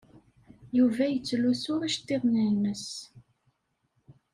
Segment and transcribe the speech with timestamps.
[0.77, 2.87] Yuba yettlusu iceḍḍiḍen-nnes.